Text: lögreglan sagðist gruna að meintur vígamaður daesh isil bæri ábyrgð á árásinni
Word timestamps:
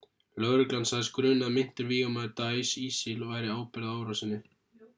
lögreglan 0.43 0.87
sagðist 0.91 1.11
gruna 1.17 1.49
að 1.49 1.51
meintur 1.57 1.87
vígamaður 1.91 2.33
daesh 2.41 2.73
isil 2.87 3.15
bæri 3.35 3.53
ábyrgð 3.59 3.91
á 3.91 3.93
árásinni 3.99 4.41